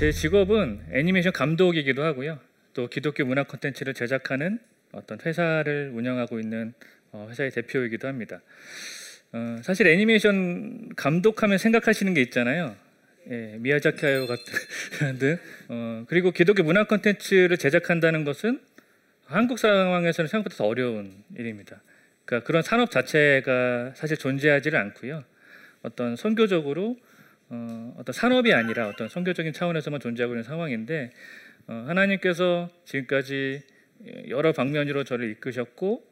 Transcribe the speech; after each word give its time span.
제 0.00 0.12
직업은 0.12 0.80
애니메이션 0.92 1.30
감독이기도 1.30 2.02
하고요. 2.02 2.38
또 2.72 2.88
기독교 2.88 3.22
문화 3.26 3.42
콘텐츠를 3.42 3.92
제작하는 3.92 4.58
어떤 4.92 5.18
회사를 5.20 5.90
운영하고 5.92 6.40
있는 6.40 6.72
어, 7.12 7.26
회사의 7.28 7.50
대표이기도 7.50 8.08
합니다. 8.08 8.40
어, 9.32 9.58
사실 9.62 9.86
애니메이션 9.86 10.88
감독하면 10.96 11.58
생각하시는 11.58 12.14
게 12.14 12.22
있잖아요. 12.22 12.76
예, 13.30 13.56
미야자키 13.58 14.06
하야 14.06 14.24
같은 14.26 15.38
어, 15.68 16.04
그리고 16.08 16.30
기독교 16.30 16.62
문화 16.62 16.84
콘텐츠를 16.84 17.58
제작한다는 17.58 18.24
것은 18.24 18.58
한국 19.26 19.58
상황에서는 19.58 20.28
생각보다 20.28 20.56
더 20.56 20.64
어려운 20.64 21.12
일입니다. 21.36 21.82
그러니까 22.24 22.46
그런 22.46 22.62
산업 22.62 22.90
자체가 22.90 23.92
사실 23.94 24.16
존재하지를 24.16 24.78
않고요. 24.78 25.24
어떤 25.82 26.16
선교적으로 26.16 26.96
어, 27.50 27.94
어떤 27.98 28.12
산업이 28.12 28.52
아니라 28.54 28.88
어떤 28.88 29.08
선교적인 29.08 29.52
차원에서만 29.52 30.00
존재하고 30.00 30.34
있는 30.34 30.42
상황인데 30.44 31.10
어, 31.66 31.84
하나님께서 31.86 32.70
지금까지 32.84 33.62
여러 34.28 34.52
방면으로 34.52 35.04
저를 35.04 35.30
이끄셨고 35.32 36.04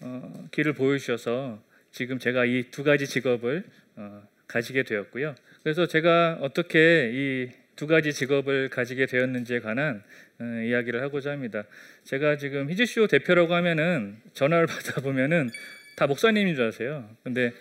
어, 0.00 0.44
길을 0.50 0.74
보여주셔서 0.74 1.62
지금 1.90 2.18
제가 2.18 2.44
이 2.44 2.64
두 2.70 2.84
가지 2.84 3.06
직업을 3.06 3.64
어, 3.96 4.22
가지게 4.48 4.82
되었고요. 4.82 5.34
그래서 5.62 5.86
제가 5.86 6.38
어떻게 6.40 7.10
이 7.12 7.62
두 7.74 7.86
가지 7.86 8.12
직업을 8.12 8.68
가지게 8.68 9.06
되었는지에 9.06 9.60
관한 9.60 10.02
어, 10.38 10.44
이야기를 10.44 11.02
하고자 11.02 11.30
합니다. 11.30 11.64
제가 12.04 12.36
지금 12.36 12.70
히즈쇼 12.70 13.06
대표라고 13.06 13.54
하면은 13.54 14.18
전화를 14.34 14.66
받아 14.68 15.00
보면은 15.00 15.50
다 15.96 16.06
목사님인 16.06 16.54
줄 16.54 16.64
아세요. 16.66 17.08
근데 17.24 17.52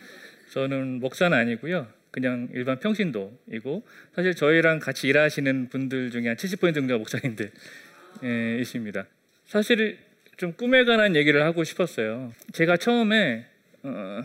저는 0.52 0.99
목사는 0.99 1.36
아니고요. 1.36 1.88
그냥 2.12 2.50
일반 2.54 2.80
평신도이고 2.80 3.84
사실 4.14 4.36
저희랑 4.36 4.80
같이 4.80 5.08
일하시는 5.08 5.70
분들 5.70 6.12
중에 6.12 6.28
한 6.28 6.36
70% 6.36 6.76
정도가 6.76 7.00
목사님들이십니다. 7.00 9.08
사실 9.45 9.98
좀 10.38 10.54
꿈에 10.54 10.84
관한 10.84 11.16
얘기를 11.16 11.44
하고 11.44 11.64
싶었어요. 11.64 12.34
제가 12.52 12.78
처음에 12.78 13.48
어, 13.84 14.22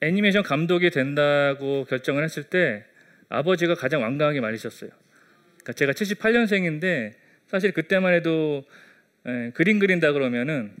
애니메이션 0.00 0.42
감독이 0.42 0.90
된다고 0.90 1.84
결정을 1.84 2.24
했을 2.24 2.44
때 2.44 2.84
아버지가 3.28 3.74
가장 3.74 4.02
완강하게 4.02 4.40
말리셨어요. 4.40 4.90
그러니까 5.58 5.72
제가 5.74 5.92
78년생인데 5.92 7.12
사실 7.46 7.72
그때만 7.72 8.14
해도 8.14 8.64
에, 9.26 9.50
그림 9.50 9.78
그린다 9.78 10.12
그러면은 10.12 10.72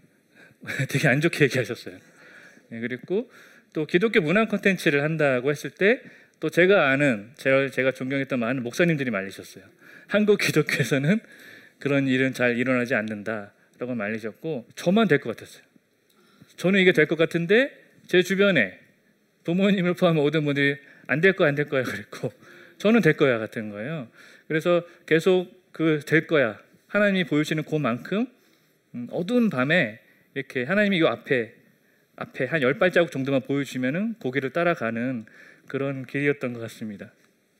되게 0.88 1.08
안 1.08 1.20
좋게 1.20 1.44
얘기하셨어요. 1.44 1.96
예, 2.72 2.80
그리고 2.80 3.30
또 3.72 3.86
기독교 3.86 4.20
문화 4.20 4.46
콘텐츠를 4.46 5.02
한다고 5.02 5.50
했을 5.50 5.70
때 5.70 6.00
또 6.40 6.48
제가 6.50 6.90
아는 6.90 7.30
제가, 7.36 7.92
존경했던 7.92 8.38
많은 8.38 8.62
목사님들이 8.62 9.10
말리셨어요. 9.10 9.64
한국 10.06 10.38
기독교에서는 10.38 11.20
그런 11.78 12.06
일은 12.08 12.32
잘 12.32 12.56
일어나지 12.56 12.94
않는다라고 12.94 13.94
말리셨고 13.94 14.66
저만 14.76 15.08
될 15.08 15.18
것 15.20 15.36
같았어요. 15.36 15.62
저는 16.56 16.80
이게 16.80 16.92
될 16.92 17.06
것 17.06 17.16
같은데 17.18 17.72
제 18.06 18.22
주변에 18.22 18.78
부모님을 19.44 19.94
포함한 19.94 20.22
모든 20.22 20.44
분들이 20.44 20.76
안 21.06 21.20
될 21.20 21.32
거야 21.34 21.48
안 21.48 21.54
될 21.54 21.68
거야 21.68 21.82
그랬고 21.82 22.32
저는 22.78 23.00
될 23.02 23.16
거야 23.16 23.38
같은 23.38 23.70
거예요. 23.70 24.08
그래서 24.46 24.84
계속 25.06 25.48
그 25.72 26.00
될 26.06 26.26
거야 26.26 26.58
하나님이 26.88 27.24
보여주시는 27.24 27.64
그만큼 27.64 28.26
음, 28.94 29.08
어두운 29.10 29.50
밤에 29.50 30.00
이렇게 30.34 30.64
하나님이 30.64 30.98
이 30.98 31.02
앞에 31.04 31.54
앞에 32.16 32.46
한 32.46 32.62
열 32.62 32.78
발자국 32.78 33.12
정도만 33.12 33.42
보여주면은 33.42 34.14
고개를 34.14 34.50
따라가는 34.50 35.26
그런 35.68 36.04
길이었던 36.06 36.52
것 36.54 36.60
같습니다. 36.60 37.12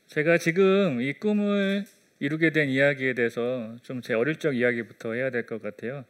제가 0.07 0.37
지금 0.37 1.01
이 1.01 1.13
꿈을 1.13 1.85
이루게 2.19 2.51
된 2.51 2.69
이야기에 2.69 3.13
대해서 3.13 3.75
좀 3.83 4.01
제 4.01 4.13
어릴 4.13 4.35
적 4.37 4.55
이야기부터 4.55 5.13
해야 5.13 5.29
될 5.29 5.45
것 5.45 5.61
같아요. 5.61 6.05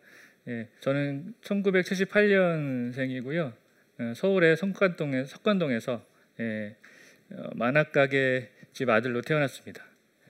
예, 0.47 0.67
저는 0.79 1.33
1978년생이고요. 1.43 3.53
어, 3.99 4.13
서울의 4.15 4.57
석관동에, 4.57 5.25
석관동에서 5.25 6.03
예, 6.39 6.75
어, 7.31 7.49
만화가게 7.55 8.49
집 8.73 8.89
아들로 8.89 9.21
태어났습니다. 9.21 9.83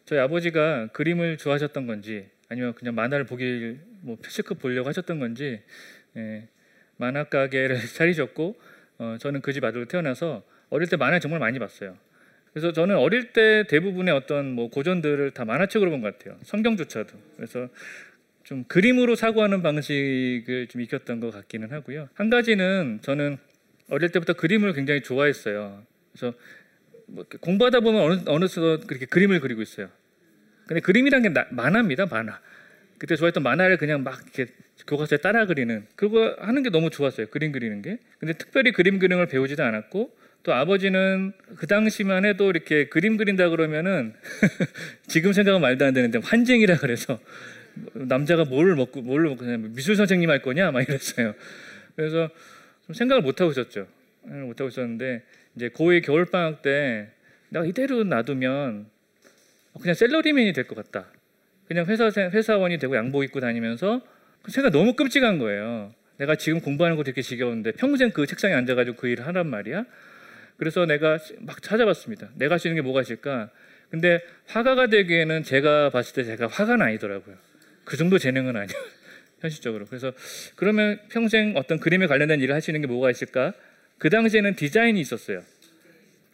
저희 0.06 0.20
아버지가 0.20 0.88
그림을 0.88 1.38
좋아하셨던 1.38 1.86
건지 1.88 2.28
아니면 2.50 2.74
그냥 2.74 2.96
만화를 2.96 3.26
보길 3.26 3.80
뭐 4.02 4.18
실컷 4.28 4.56
보려고 4.60 4.90
하셨던 4.90 5.20
건지 5.20 5.62
예, 6.18 6.48
만화 6.98 7.26
가게를 7.26 7.78
차리셨고 7.96 8.60
어, 8.98 9.16
저는 9.20 9.42
그 9.42 9.54
집 9.54 9.64
아들로 9.64 9.86
태어나서 9.86 10.44
어릴 10.70 10.88
때 10.88 10.98
만화 10.98 11.20
정말 11.20 11.40
많이 11.40 11.60
봤어요. 11.60 11.98
그래서 12.54 12.72
저는 12.74 12.98
어릴 12.98 13.32
때 13.32 13.64
대부분의 13.68 14.14
어떤 14.14 14.52
뭐 14.54 14.70
고전들을 14.70 15.32
다 15.32 15.46
만화책으로 15.46 15.92
본 15.92 16.02
것 16.02 16.18
같아요. 16.18 16.38
성경조차도. 16.44 17.18
그래서 17.38 17.70
좀 18.44 18.64
그림으로 18.64 19.16
사고하는 19.16 19.62
방식을 19.62 20.68
좀 20.68 20.82
익혔던 20.82 21.20
것 21.20 21.32
같기는 21.32 21.72
하고요. 21.72 22.10
한 22.16 22.30
가지는 22.30 23.00
저는 23.02 23.38
어릴 23.90 24.10
때부터 24.10 24.34
그림을 24.34 24.74
굉장히 24.74 25.02
좋아했어요. 25.02 25.84
그래서 26.12 26.36
뭐 27.06 27.26
공부하다 27.40 27.82
보면 27.82 28.02
어느 28.02 28.20
어느덧 28.28 28.88
그렇게 28.88 29.06
그림을 29.06 29.40
그리고 29.40 29.62
있어요. 29.62 29.90
근데 30.68 30.82
그림이란 30.82 31.22
게 31.24 31.30
나, 31.30 31.46
만화입니다, 31.52 32.06
만화. 32.08 32.40
그때 32.98 33.16
좋아했던 33.16 33.42
만화를 33.44 33.78
그냥 33.78 34.04
막 34.04 34.20
이렇게 34.36 34.52
교과서에 34.88 35.20
따라 35.20 35.46
그리는 35.46 35.86
그거 35.96 36.36
하는 36.40 36.64
게 36.64 36.70
너무 36.70 36.90
좋았어요. 36.90 37.28
그림 37.28 37.52
그리는 37.52 37.82
게. 37.82 38.00
근데 38.20 38.34
특별히 38.34 38.72
그림 38.72 39.00
그리는 39.00 39.18
걸 39.18 39.28
배우지도 39.28 39.64
않았고 39.64 40.16
또 40.44 40.54
아버지는 40.54 41.34
그 41.58 41.68
당시만 41.68 42.26
해도 42.26 42.50
이렇게 42.50 42.88
그림 42.88 43.18
그린다 43.18 43.50
그러면은 43.50 44.14
지금 45.08 45.34
생각은 45.34 45.62
말도 45.62 45.86
안 45.86 45.94
되는데 45.94 46.20
환쟁이라 46.24 46.78
그래서 46.78 47.20
남자가 47.94 48.46
뭘 48.46 48.76
먹고 48.76 49.02
뭘 49.02 49.24
먹고 49.24 49.46
미술 49.46 49.96
선생님 49.96 50.30
할 50.30 50.42
거냐 50.42 50.72
막 50.72 50.82
이랬어요. 50.82 51.34
그래서 51.96 52.30
좀 52.86 52.94
생각을 52.94 53.22
못 53.22 53.42
하고 53.42 53.52
있었죠. 53.52 53.88
못 54.24 54.60
하고 54.60 54.70
있었는데 54.70 55.24
이제 55.56 55.70
고2 55.70 56.04
겨울 56.06 56.26
방학 56.26 56.62
때 56.62 57.10
내가 57.50 57.66
이대로 57.66 58.04
놔두면 58.04 58.88
그냥 59.82 59.94
셀러리맨이 59.94 60.54
될 60.54 60.68
것 60.68 60.76
같다. 60.76 61.08
그냥 61.68 61.86
회사 61.86 62.10
회사원이 62.10 62.80
되고 62.80 62.96
양복 62.96 63.24
입고 63.24 63.40
다니면서 63.40 64.02
생각 64.48 64.72
너무 64.72 64.94
끔찍한 64.94 65.38
거예요. 65.38 65.94
내가 66.18 66.36
지금 66.36 66.60
공부하는 66.60 66.98
거 66.98 67.04
되게 67.04 67.22
지겨운데 67.22 67.74
평생 67.74 68.12
그 68.12 68.26
책상에 68.26 68.54
앉아가지고 68.56 68.98
그 68.98 69.08
일을 69.08 69.26
하란 69.28 69.48
말이야. 69.48 69.86
그래서 70.60 70.86
내가 70.86 71.18
막 71.40 71.62
찾아봤습니다. 71.64 72.30
내가 72.36 72.54
할 72.54 72.60
수 72.60 72.68
있는 72.68 72.82
게 72.82 72.84
뭐가 72.84 73.02
있을까? 73.02 73.50
근데 73.90 74.20
화가가 74.48 74.88
되기에는 74.88 75.44
제가 75.44 75.90
봤을 75.90 76.14
때 76.14 76.24
제가 76.24 76.48
화가는 76.48 76.86
아니더라고요. 76.86 77.38
그 77.86 77.98
정도 77.98 78.20
재능은 78.20 78.56
아니에요. 78.56 78.80
현실적으로. 79.40 79.86
그래서 79.86 80.12
그러면 80.58 81.00
평생 81.10 81.54
어떤 81.56 81.80
그림에 81.80 82.06
관련된 82.08 82.42
일을 82.42 82.54
하시는 82.54 82.80
게 82.82 82.88
뭐가 82.88 83.10
있을까? 83.10 83.54
그 83.98 84.10
당시에는 84.10 84.56
디자인이 84.56 85.00
있었어요. 85.00 85.42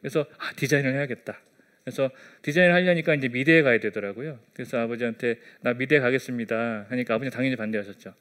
그래서 0.01 0.25
아, 0.39 0.51
디자인을 0.55 0.93
해야겠다. 0.95 1.39
그래서 1.83 2.09
디자인을 2.41 2.73
하려니까 2.73 3.13
이제 3.13 3.27
미대에 3.27 3.61
가야 3.61 3.79
되더라고요. 3.79 4.39
그래서 4.53 4.79
아버지한테 4.79 5.39
나 5.61 5.73
미대 5.73 5.99
가겠습니다 5.99 6.87
하니까 6.89 7.13
아버지 7.13 7.29
당연히 7.29 7.55
반대하셨죠. 7.55 8.13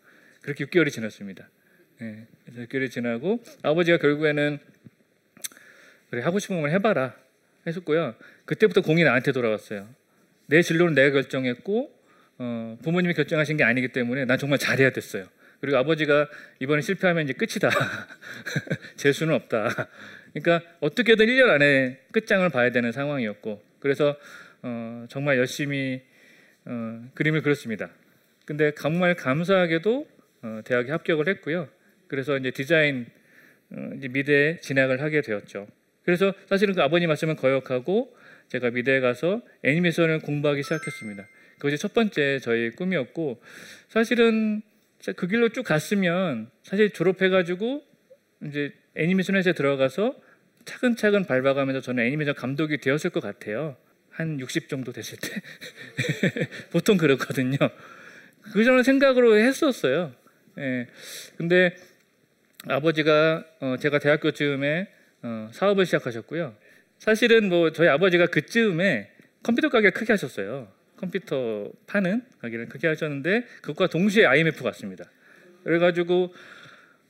그렇게 0.42 0.66
6개월이 0.66 0.90
지났습니다. 0.92 1.48
네, 2.00 2.26
그래서 2.44 2.68
6개월이 2.68 2.90
지나고 2.90 3.42
아버지가 3.62 3.96
결국에는 3.98 4.58
그래 6.14 6.22
하고 6.22 6.38
싶은 6.38 6.60
걸 6.60 6.70
해봐라 6.70 7.14
했었고요. 7.66 8.14
그때부터 8.44 8.82
공이 8.82 9.02
나한테 9.02 9.32
돌아왔어요. 9.32 9.88
내 10.46 10.62
진로는 10.62 10.94
내가 10.94 11.10
결정했고 11.10 11.92
어, 12.38 12.78
부모님이 12.82 13.14
결정하신 13.14 13.56
게 13.56 13.64
아니기 13.64 13.88
때문에 13.88 14.24
난 14.24 14.38
정말 14.38 14.58
잘해야 14.58 14.90
됐어요. 14.90 15.26
그리고 15.60 15.78
아버지가 15.78 16.28
이번에 16.60 16.82
실패하면 16.82 17.24
이제 17.24 17.32
끝이다. 17.32 17.70
재수는 18.96 19.34
없다. 19.34 19.88
그러니까 20.34 20.68
어떻게든 20.80 21.26
1년 21.26 21.48
안에 21.48 22.00
끝장을 22.12 22.48
봐야 22.50 22.70
되는 22.70 22.92
상황이었고 22.92 23.62
그래서 23.80 24.16
어, 24.62 25.06
정말 25.08 25.38
열심히 25.38 26.02
어, 26.64 27.04
그림을 27.14 27.42
그렸습니다. 27.42 27.90
근데 28.44 28.72
정말 28.76 29.14
감사하게도 29.14 30.06
어, 30.42 30.60
대학에 30.64 30.92
합격을 30.92 31.28
했고요. 31.28 31.68
그래서 32.06 32.36
이제 32.36 32.50
디자인 32.50 33.06
어, 33.70 33.90
이제 33.96 34.08
미대에 34.08 34.58
진학을 34.60 35.02
하게 35.02 35.22
되었죠. 35.22 35.66
그래서 36.04 36.34
사실은 36.48 36.74
그 36.74 36.82
아버님 36.82 37.08
말씀을 37.08 37.36
거역하고 37.36 38.16
제가 38.48 38.70
미대에 38.70 39.00
가서 39.00 39.42
애니메이션을 39.62 40.20
공부하기 40.20 40.62
시작했습니다. 40.62 41.26
그것이 41.54 41.78
첫 41.78 41.94
번째 41.94 42.38
저희 42.40 42.70
꿈이었고 42.70 43.40
사실은 43.88 44.62
그 45.16 45.26
길로 45.26 45.48
쭉 45.50 45.62
갔으면 45.62 46.50
사실 46.62 46.90
졸업해가지고 46.90 47.82
이제 48.46 48.72
애니메이션 48.96 49.36
회사에 49.36 49.52
들어가서 49.52 50.16
차근차근 50.64 51.24
밟아가면서 51.26 51.80
저는 51.80 52.04
애니메이션 52.04 52.34
감독이 52.34 52.78
되었을 52.78 53.10
것 53.10 53.20
같아요. 53.20 53.76
한 54.10 54.38
60 54.38 54.68
정도 54.68 54.92
됐을 54.92 55.18
때 55.18 55.28
보통 56.70 56.96
그렇거든요. 56.96 57.56
그 58.52 58.62
저는 58.64 58.82
생각으로 58.82 59.36
했었어요. 59.36 60.14
예. 60.58 60.86
근데 61.36 61.76
아버지가 62.66 63.44
어, 63.60 63.76
제가 63.78 63.98
대학교 63.98 64.30
즈음에 64.30 64.88
어, 65.24 65.48
사업을 65.52 65.86
시작하셨고요. 65.86 66.54
사실은 66.98 67.48
뭐 67.48 67.72
저희 67.72 67.88
아버지가 67.88 68.26
그즈음에 68.26 69.10
컴퓨터 69.42 69.70
가게 69.70 69.90
크게 69.90 70.12
하셨어요. 70.12 70.68
컴퓨터 70.96 71.70
파는 71.86 72.22
가게를 72.40 72.68
그렇게 72.68 72.86
하셨는데 72.88 73.46
그것과 73.62 73.88
동시에 73.88 74.26
IMF 74.26 74.62
갔습니다. 74.62 75.04
그래가지고 75.64 76.34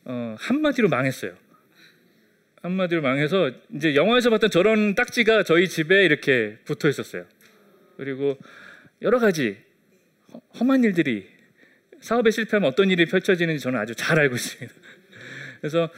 어, 0.05 0.37
한마디로 0.39 0.89
망했어요. 0.89 1.35
한마디로 2.63 3.03
망해서 3.03 3.51
이제 3.75 3.97
영화에서 3.97 4.31
봤던 4.31 4.51
저런 4.51 4.95
딱지가 4.95 5.43
저희 5.43 5.69
집에 5.69 6.05
이렇게 6.05 6.57
붙어 6.65 6.89
있었어요. 6.89 7.27
그리고 7.97 8.39
여러 9.03 9.19
가지 9.19 9.59
험한 10.59 10.85
일들이 10.85 11.29
사업에 12.01 12.31
실패하면 12.31 12.71
어떤 12.71 12.91
일이 12.91 13.07
펼쳐지는지 13.07 13.63
저는 13.63 13.79
아주 13.79 13.95
잘 13.95 14.19
알고 14.21 14.37
있습니다. 14.37 14.73
그래서 15.61 15.91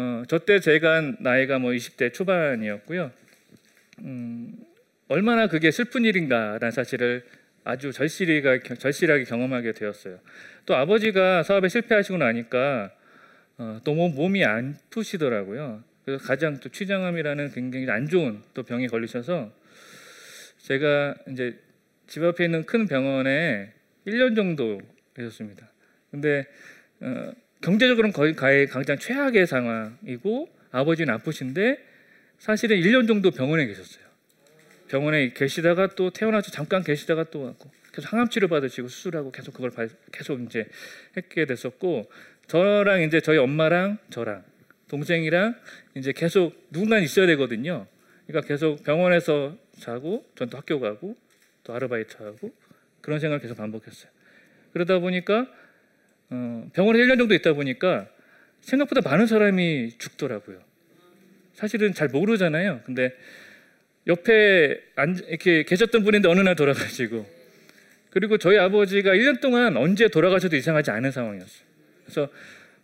어, 0.00 0.22
저때 0.28 0.60
제가 0.60 1.14
나이가 1.18 1.58
뭐 1.58 1.72
20대 1.72 2.14
초반이었고요. 2.14 3.10
음, 4.02 4.54
얼마나 5.08 5.48
그게 5.48 5.72
슬픈 5.72 6.04
일인가라는 6.04 6.70
사실을 6.70 7.24
아주 7.64 7.90
절실히가 7.90 8.60
절실하게 8.78 9.24
경험하게 9.24 9.72
되었어요. 9.72 10.20
또 10.66 10.76
아버지가 10.76 11.42
사업에 11.42 11.68
실패하시고 11.68 12.16
나니까 12.16 12.92
어, 13.56 13.80
또 13.82 13.92
몸이 13.92 14.44
안 14.44 14.76
푸시더라고요. 14.90 15.82
그래서 16.04 16.24
가장 16.24 16.60
또 16.60 16.68
취장암이라는 16.68 17.50
굉장히 17.50 17.90
안 17.90 18.08
좋은 18.08 18.40
또 18.54 18.62
병에 18.62 18.86
걸리셔서 18.86 19.50
제가 20.58 21.16
이제 21.32 21.58
집 22.06 22.22
앞에 22.22 22.44
있는 22.44 22.64
큰 22.66 22.86
병원에 22.86 23.72
1년 24.06 24.36
정도 24.36 24.80
계셨습니다. 25.16 25.68
근데 26.12 26.46
어, 27.00 27.32
경제적으로는 27.60 28.12
거의 28.12 28.34
가장 28.66 28.98
최악의 28.98 29.46
상황이고 29.46 30.48
아버지는 30.70 31.14
아프신데 31.14 31.78
사실은 32.38 32.76
1년 32.80 33.08
정도 33.08 33.30
병원에 33.30 33.66
계셨어요. 33.66 34.04
병원에 34.88 35.30
계시다가 35.30 35.88
또 35.88 36.10
태어나서 36.10 36.50
잠깐 36.50 36.82
계시다가 36.82 37.24
또 37.24 37.42
왔고 37.42 37.70
계속 37.92 38.12
항암 38.12 38.30
치료 38.30 38.48
받으시고 38.48 38.88
수술하고 38.88 39.32
계속 39.32 39.54
그걸 39.54 39.72
계속 40.12 40.40
이제 40.42 40.66
했게 41.16 41.46
됐었고 41.46 42.10
저랑 42.46 43.02
이제 43.02 43.20
저희 43.20 43.38
엄마랑 43.38 43.98
저랑 44.10 44.44
동생이랑 44.88 45.56
이제 45.96 46.12
계속 46.12 46.54
누군가 46.70 46.98
있어야 46.98 47.26
되거든요. 47.26 47.86
그러니까 48.26 48.46
계속 48.46 48.82
병원에서 48.84 49.56
자고 49.78 50.24
전 50.36 50.48
또 50.48 50.56
학교 50.58 50.80
가고 50.80 51.16
또 51.64 51.74
아르바이트 51.74 52.22
하고 52.22 52.54
그런 53.00 53.20
생활을 53.20 53.42
계속 53.42 53.56
반복했어요. 53.56 54.10
그러다 54.72 54.98
보니까 55.00 55.40
어, 55.40 55.46
병원에 56.72 56.98
1년 57.00 57.18
정도 57.18 57.34
있다 57.34 57.52
보니까 57.54 58.08
생각보다 58.60 59.00
많은 59.08 59.26
사람이 59.26 59.98
죽더라고요. 59.98 60.60
사실은 61.54 61.92
잘 61.92 62.08
모르잖아요. 62.08 62.82
근데 62.84 63.14
옆에 64.06 64.80
앉, 64.96 65.16
이렇게 65.28 65.64
계셨던 65.64 66.04
분인데 66.04 66.28
어느 66.28 66.40
날 66.40 66.56
돌아가시고 66.56 67.26
그리고 68.10 68.38
저희 68.38 68.58
아버지가 68.58 69.12
1년 69.12 69.40
동안 69.40 69.76
언제 69.76 70.08
돌아가셔도 70.08 70.56
이상하지 70.56 70.90
않은 70.90 71.10
상황이었어요. 71.10 71.66
그래서 72.04 72.28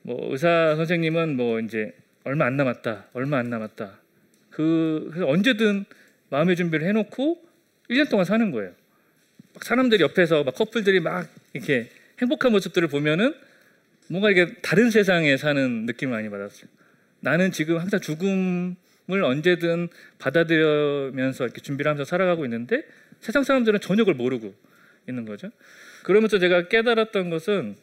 뭐 0.02 0.32
의사 0.32 0.74
선생님은 0.76 1.36
뭐 1.36 1.60
이제 1.60 1.94
얼마 2.24 2.46
안 2.46 2.56
남았다, 2.56 3.08
얼마 3.14 3.38
안 3.38 3.48
남았다. 3.48 3.98
그 4.50 5.08
그래서 5.10 5.28
언제든 5.28 5.84
마음의 6.30 6.56
준비를 6.56 6.86
해놓고 6.88 7.42
1년 7.90 8.10
동안 8.10 8.24
사는 8.24 8.50
거예요. 8.50 8.72
막 9.54 9.64
사람들이 9.64 10.02
옆에서 10.02 10.44
막 10.44 10.54
커플들이 10.54 11.00
막 11.00 11.28
이렇게 11.52 11.88
행복한 12.24 12.52
모습들을 12.52 12.88
보면은 12.88 13.34
뭔가 14.08 14.30
이게 14.30 14.54
다른 14.62 14.90
세상에 14.90 15.36
사는 15.36 15.86
느낌을 15.86 16.12
많이 16.12 16.28
받았어요. 16.28 16.68
나는 17.20 17.52
지금 17.52 17.78
항상 17.78 18.00
죽음을 18.00 18.76
언제든 19.22 19.88
받아들여면서 20.18 21.44
이렇게 21.44 21.60
준비를 21.60 21.90
하면서 21.90 22.04
살아가고 22.08 22.44
있는데 22.44 22.84
세상 23.20 23.42
사람들은 23.44 23.80
전혀 23.80 24.02
그걸 24.02 24.14
모르고 24.14 24.54
있는 25.08 25.24
거죠. 25.24 25.50
그러면서 26.02 26.38
제가 26.38 26.68
깨달았던 26.68 27.30
것은 27.30 27.76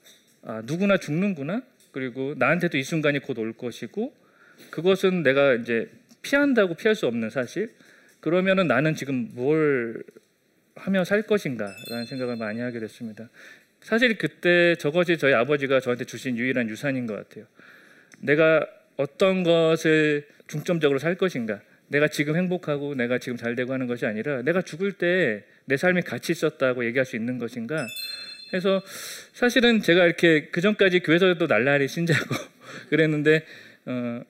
아, 0.43 0.61
누구나 0.65 0.97
죽는구나. 0.97 1.61
그리고 1.91 2.35
나한테도 2.37 2.77
이 2.77 2.83
순간이 2.83 3.19
곧 3.19 3.37
올 3.37 3.53
것이고 3.53 4.13
그것은 4.69 5.23
내가 5.23 5.55
이제 5.55 5.89
피한다고 6.21 6.75
피할 6.75 6.95
수 6.95 7.07
없는 7.07 7.29
사실. 7.29 7.71
그러면은 8.19 8.67
나는 8.67 8.93
지금 8.95 9.29
뭘 9.33 10.03
하며 10.75 11.03
살 11.03 11.23
것인가라는 11.23 12.05
생각을 12.05 12.35
많이 12.37 12.59
하게 12.61 12.79
됐습니다. 12.79 13.29
사실 13.81 14.17
그때 14.17 14.75
저것이 14.75 15.17
저희 15.17 15.33
아버지가 15.33 15.79
저한테 15.79 16.05
주신 16.05 16.37
유일한 16.37 16.69
유산인 16.69 17.07
것 17.07 17.15
같아요. 17.15 17.45
내가 18.19 18.65
어떤 18.97 19.43
것을 19.43 20.27
중점적으로 20.47 20.99
살 20.99 21.15
것인가. 21.15 21.61
내가 21.87 22.07
지금 22.07 22.37
행복하고 22.37 22.95
내가 22.95 23.17
지금 23.17 23.37
잘 23.37 23.55
되고 23.55 23.73
하는 23.73 23.87
것이 23.87 24.05
아니라 24.05 24.41
내가 24.43 24.61
죽을 24.61 24.93
때 24.93 25.43
내 25.65 25.77
삶이 25.77 26.01
가치 26.01 26.31
있었다고 26.31 26.85
얘기할 26.85 27.05
수 27.05 27.15
있는 27.15 27.37
것인가. 27.37 27.87
해서 28.53 28.83
사실은 29.31 29.81
제가 29.81 30.05
이렇게 30.05 30.49
그 30.51 30.59
전까지 30.59 30.99
교회에서도 30.99 31.47
날라리 31.47 31.87
신자고 31.87 32.35
그랬는데 32.89 33.45
어, 33.85 34.21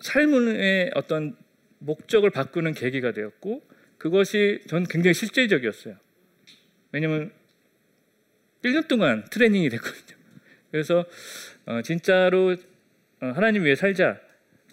삶의 0.00 0.90
어떤 0.96 1.36
목적을 1.78 2.30
바꾸는 2.30 2.74
계기가 2.74 3.12
되었고 3.12 3.62
그것이 3.98 4.60
전 4.66 4.84
굉장히 4.84 5.14
실질적이었어요. 5.14 5.94
왜냐면 6.90 7.30
1년 8.64 8.88
동안 8.88 9.24
트레이닝이 9.30 9.68
됐거든요. 9.70 10.18
그래서 10.70 11.04
어, 11.66 11.82
진짜로 11.82 12.56
어, 13.20 13.26
하나님 13.34 13.64
위해 13.64 13.74
살자. 13.74 14.18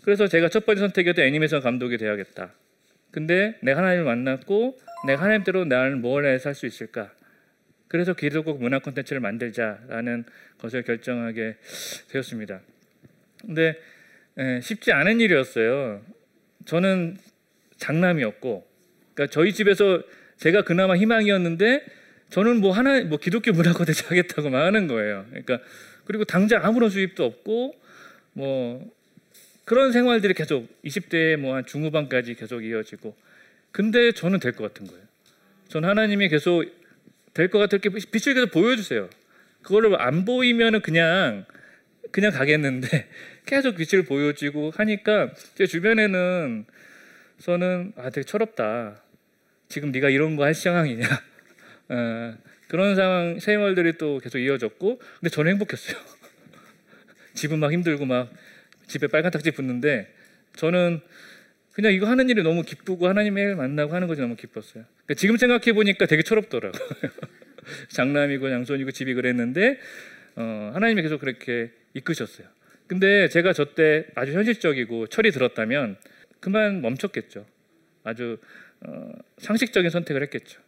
그래서 0.03 0.27
제가 0.27 0.49
첫 0.49 0.65
번째 0.65 0.81
선택이었던 0.81 1.25
애니메이션 1.25 1.61
감독이 1.61 1.97
되어야겠다. 1.97 2.53
근데 3.11 3.57
내가 3.61 3.79
하나님을 3.79 4.05
만났고 4.05 4.77
내가 5.05 5.23
하나님대로 5.23 5.65
나를 5.65 5.95
뭘 5.95 6.25
해서 6.25 6.43
살수 6.43 6.65
있을까? 6.65 7.11
그래서 7.87 8.13
기독국 8.13 8.61
문화 8.61 8.79
콘텐츠를 8.79 9.19
만들자라는 9.19 10.25
것을 10.59 10.83
결정하게 10.83 11.57
되었습니다. 12.09 12.61
근데 13.41 13.79
에, 14.37 14.61
쉽지 14.61 14.91
않은 14.91 15.19
일이었어요. 15.19 16.01
저는 16.65 17.17
장남이었고, 17.77 18.67
그러니까 19.13 19.33
저희 19.33 19.53
집에서 19.53 20.03
제가 20.37 20.63
그나마 20.63 20.95
희망이었는데 20.95 21.83
저는 22.29 22.61
뭐 22.61 22.71
하나 22.71 23.01
뭐 23.03 23.17
기독교 23.17 23.51
문화 23.51 23.73
콘텐츠 23.73 24.03
하겠다고 24.05 24.49
말하는 24.49 24.87
거예요. 24.87 25.25
그러니까 25.29 25.59
그리고 26.05 26.25
당장 26.25 26.63
아무런 26.65 26.89
수입도 26.89 27.23
없고 27.25 27.75
뭐 28.33 28.91
그런 29.65 29.91
생활들이 29.91 30.33
계속 30.33 30.67
20대 30.83 31.37
뭐 31.37 31.55
한 31.55 31.65
중후반까지 31.65 32.35
계속 32.35 32.63
이어지고 32.63 33.15
근데 33.71 34.11
저는 34.11 34.39
될 34.39 34.53
것 34.53 34.63
같은 34.73 34.87
거예요. 34.87 35.03
전 35.67 35.85
하나님이 35.85 36.29
계속 36.29 36.65
될 37.33 37.49
것 37.49 37.59
같을 37.59 37.79
게 37.79 37.89
빛을 37.89 38.33
계속 38.35 38.51
보여주세요. 38.51 39.09
그거를 39.61 39.99
안 40.01 40.25
보이면은 40.25 40.81
그냥 40.81 41.45
그냥 42.11 42.31
가겠는데 42.31 43.07
계속 43.45 43.75
빛을 43.75 44.03
보여주고 44.05 44.71
하니까 44.75 45.31
제 45.55 45.65
주변에는 45.67 46.65
저는 47.39 47.93
아 47.97 48.09
되게 48.09 48.23
철없다. 48.25 49.01
지금 49.67 49.91
네가 49.91 50.09
이런 50.09 50.35
거 50.35 50.43
할 50.43 50.53
상황이냐? 50.55 51.07
어, 51.89 52.37
그런 52.67 52.95
상황 52.95 53.39
세월들이 53.39 53.97
또 53.97 54.19
계속 54.19 54.37
이어졌고, 54.39 54.99
근데 55.19 55.29
저는 55.29 55.51
행복했어요. 55.53 55.97
집은 57.33 57.59
막 57.59 57.71
힘들고 57.71 58.05
막 58.05 58.31
집에 58.87 59.07
빨간 59.07 59.31
딱지 59.31 59.51
붙는데 59.51 60.13
저는 60.55 61.01
그냥 61.73 61.93
이거 61.93 62.07
하는 62.07 62.29
일이 62.29 62.43
너무 62.43 62.63
기쁘고 62.63 63.07
하나님을 63.07 63.55
만나고 63.55 63.93
하는 63.93 64.07
것이 64.07 64.19
너무 64.21 64.35
기뻤어요. 64.35 64.83
그러니까 65.05 65.13
지금 65.15 65.37
생각해 65.37 65.73
보니까 65.73 66.05
되게 66.05 66.23
철없더라고요. 66.23 66.81
장남이고 67.89 68.51
양손이고 68.51 68.91
집이 68.91 69.13
그랬는데 69.13 69.79
어, 70.35 70.71
하나님이 70.73 71.01
계속 71.03 71.21
그렇게 71.21 71.71
이끄셨어요. 71.93 72.47
근데 72.87 73.29
제가 73.29 73.53
저 73.53 73.75
때 73.75 74.07
아주 74.15 74.33
현실적이고 74.33 75.07
철이 75.07 75.31
들었다면 75.31 75.97
그만 76.39 76.81
멈췄겠죠. 76.81 77.45
아주 78.03 78.37
어, 78.81 79.11
상식적인 79.37 79.89
선택을 79.89 80.23
했겠죠. 80.23 80.59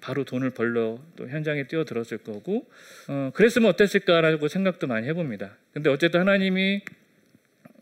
바로 0.00 0.24
돈을 0.24 0.50
벌러 0.50 0.98
또 1.16 1.28
현장에 1.28 1.66
뛰어들었을 1.66 2.18
거고 2.18 2.66
어, 3.08 3.30
그랬으면 3.34 3.70
어땠을까라고 3.70 4.48
생각도 4.48 4.86
많이 4.86 5.06
해봅니다. 5.08 5.56
근데 5.72 5.90
어쨌든 5.90 6.20
하나님이 6.20 6.82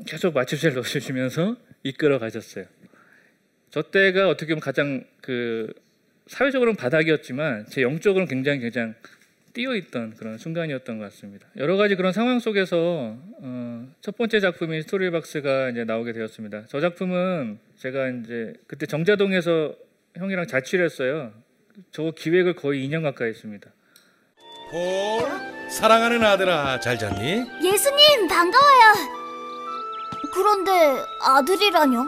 계속 0.06 0.35
마침새를 0.35 0.75
넣어주시면서 0.76 1.56
이끌어 1.82 2.18
가셨어요. 2.18 2.66
저 3.71 3.82
때가 3.82 4.28
어떻게 4.28 4.54
보면 4.54 4.61
가장 4.61 5.04
그 5.21 5.73
사회적으로는 6.26 6.76
바닥이었지만 6.76 7.66
제 7.66 7.82
영적으로는 7.82 8.28
굉장히 8.28 8.61
굉장히 8.61 8.94
뛰어 9.52 9.75
있던 9.76 10.14
그런 10.14 10.38
순간이었던 10.38 10.99
것 10.99 11.04
같습니다. 11.04 11.47
여러 11.56 11.76
가지 11.76 11.94
그런 11.94 12.12
상황 12.12 12.38
속에서 12.38 13.18
어, 13.40 13.92
첫 14.00 14.16
번째 14.16 14.40
작품인 14.40 14.82
스토리박스가 14.82 15.71
이제 15.71 15.85
나오게 15.85 16.12
되었습니다. 16.12 16.64
저 16.68 16.80
작품은 16.80 17.59
제가 17.76 18.09
이제 18.09 18.54
그때 18.66 18.87
정자동에서 18.87 19.76
형이랑 20.16 20.47
자취를 20.47 20.88
어요 21.00 21.32
저 21.90 22.10
기획을 22.16 22.54
거의 22.56 22.86
2년 22.88 23.02
가까이 23.02 23.30
했습니다. 23.30 23.70
폴, 24.70 25.70
사랑하는 25.70 26.22
아들아, 26.24 26.80
잘 26.80 26.98
잤니? 26.98 27.44
예수님 27.62 28.28
반가워요. 28.28 28.94
그런데 30.32 30.70
아들이라뇨? 31.20 32.04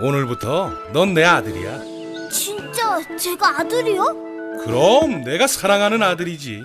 오늘부터 0.00 0.70
넌 0.92 1.12
내 1.14 1.24
아들이야. 1.24 2.28
진짜 2.30 3.16
제가 3.16 3.60
아들이요? 3.60 4.60
그럼 4.64 5.22
내가 5.24 5.46
사랑하는 5.46 6.02
아들이지. 6.02 6.62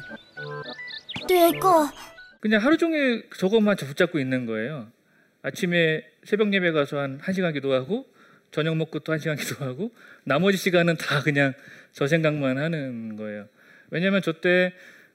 내가 1.28 1.92
그냥 2.40 2.62
하루 2.62 2.78
종일 2.78 3.28
저것만 3.38 3.76
붙잡고 3.78 4.20
있는 4.20 4.46
거예요. 4.46 4.88
아침에 5.42 6.04
새벽 6.26 6.54
예배 6.54 6.72
가서 6.72 6.98
한 7.00 7.20
1시간 7.20 7.54
기도하고 7.54 8.06
저녁 8.52 8.76
먹고 8.78 9.00
또 9.00 9.14
1시간 9.14 9.38
기도하고 9.40 9.92
나머지 10.24 10.58
시간은 10.58 10.98
다 10.98 11.22
그냥 11.22 11.54
저 11.94 12.08
생각만 12.08 12.58
하는 12.58 13.16
거예요. 13.16 13.48
왜냐면 13.90 14.22
저때 14.22 14.74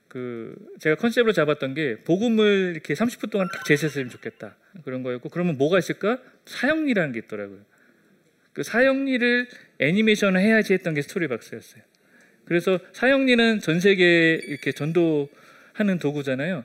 그 0.09 0.55
제가 0.79 0.97
컨셉으로 0.97 1.33
잡았던 1.33 1.75
게 1.75 1.97
복음을 2.05 2.73
이렇게 2.73 2.95
30분 2.95 3.31
동안 3.31 3.49
딱 3.53 3.65
제시했으면 3.65 4.09
좋겠다. 4.09 4.57
그런 4.85 5.03
거였고 5.03 5.29
그러면 5.29 5.59
뭐가 5.59 5.79
있을까? 5.79 6.19
사형리라는 6.47 7.13
게 7.13 7.19
있더라고요. 7.21 7.59
그 8.55 8.63
사형리를 8.63 9.49
애니메이션을 9.81 10.41
해야지 10.41 10.73
했던 10.73 10.95
게 10.95 11.03
스토리박스였어요. 11.03 11.83
그래서 12.45 12.79
사형리는 12.93 13.61
전 13.61 13.79
세계에 13.79 14.41
이렇게 14.47 14.73
전도하는 14.73 15.99
도구잖아요. 16.01 16.65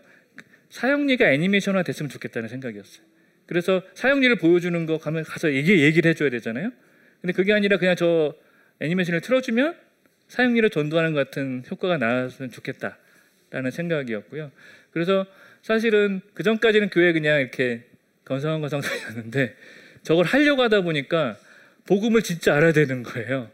사형리가 0.70 1.32
애니메이션화 1.32 1.84
됐으면 1.84 2.10
좋겠다는 2.10 2.48
생각이었어요. 2.50 3.06
그래서 3.46 3.84
사형리를 3.94 4.38
보여주는 4.38 4.86
거 4.86 4.98
가면 4.98 5.24
가서 5.24 5.54
얘기 5.54 5.84
얘기를 5.84 6.10
해줘야 6.10 6.30
되잖아요. 6.30 6.72
근데 7.22 7.34
그게 7.34 7.52
아니라 7.52 7.78
그냥 7.78 7.96
저 7.96 8.34
애니메이션을 8.80 9.22
틀어주면 9.22 9.76
사형리를 10.34 10.68
전도하는 10.72 11.14
것 11.14 11.26
같은 11.26 11.64
효과가 11.70 11.98
나왔으면 11.98 12.50
좋겠다라는 12.50 13.70
생각이었고요. 13.72 14.52
그래서 14.90 15.28
사실은 15.62 16.22
그 16.34 16.42
전까지는 16.42 16.90
교회 16.90 17.14
그냥 17.14 17.40
이렇게 17.40 17.84
건성건성 18.26 18.82
다녔는데 18.82 19.56
저걸 20.02 20.26
하려고 20.26 20.64
하다 20.64 20.82
보니까 20.82 21.38
복음을 21.86 22.24
진짜 22.24 22.56
알아야 22.56 22.74
되는 22.74 23.04
거예요. 23.04 23.52